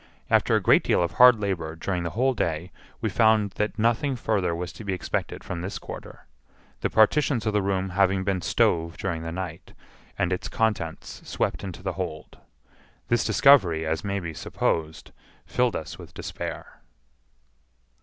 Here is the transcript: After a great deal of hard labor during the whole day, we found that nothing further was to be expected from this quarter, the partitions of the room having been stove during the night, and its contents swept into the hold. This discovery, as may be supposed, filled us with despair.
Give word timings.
After 0.31 0.55
a 0.55 0.59
great 0.61 0.83
deal 0.83 1.03
of 1.03 1.11
hard 1.11 1.39
labor 1.39 1.75
during 1.75 2.01
the 2.01 2.09
whole 2.17 2.33
day, 2.33 2.71
we 3.01 3.09
found 3.11 3.51
that 3.57 3.77
nothing 3.77 4.15
further 4.15 4.55
was 4.55 4.73
to 4.73 4.83
be 4.83 4.93
expected 4.93 5.43
from 5.43 5.61
this 5.61 5.77
quarter, 5.77 6.25
the 6.79 6.89
partitions 6.89 7.45
of 7.45 7.53
the 7.53 7.61
room 7.61 7.89
having 7.89 8.23
been 8.23 8.41
stove 8.41 8.97
during 8.97 9.21
the 9.21 9.31
night, 9.31 9.73
and 10.17 10.33
its 10.33 10.49
contents 10.49 11.21
swept 11.29 11.63
into 11.63 11.83
the 11.83 11.93
hold. 11.93 12.39
This 13.09 13.23
discovery, 13.23 13.85
as 13.85 14.03
may 14.03 14.19
be 14.19 14.33
supposed, 14.33 15.11
filled 15.45 15.75
us 15.75 15.99
with 15.99 16.15
despair. 16.15 16.81